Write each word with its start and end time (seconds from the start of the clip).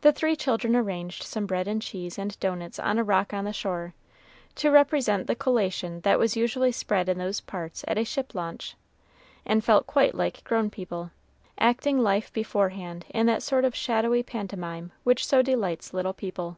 The 0.00 0.12
three 0.12 0.34
children 0.34 0.74
arranged 0.74 1.22
some 1.22 1.44
bread 1.44 1.68
and 1.68 1.82
cheese 1.82 2.18
and 2.18 2.40
doughnuts 2.40 2.78
on 2.78 2.98
a 2.98 3.04
rock 3.04 3.34
on 3.34 3.44
the 3.44 3.52
shore, 3.52 3.92
to 4.54 4.70
represent 4.70 5.26
the 5.26 5.34
collation 5.34 6.00
that 6.04 6.18
was 6.18 6.36
usually 6.38 6.72
spread 6.72 7.06
in 7.06 7.18
those 7.18 7.42
parts 7.42 7.84
at 7.86 7.98
a 7.98 8.04
ship 8.06 8.34
launch, 8.34 8.76
and 9.44 9.62
felt 9.62 9.86
quite 9.86 10.14
like 10.14 10.42
grown 10.44 10.70
people 10.70 11.10
acting 11.58 11.98
life 11.98 12.32
beforehand 12.32 13.04
in 13.10 13.26
that 13.26 13.42
sort 13.42 13.66
of 13.66 13.76
shadowy 13.76 14.22
pantomime 14.22 14.90
which 15.04 15.26
so 15.26 15.42
delights 15.42 15.92
little 15.92 16.14
people. 16.14 16.56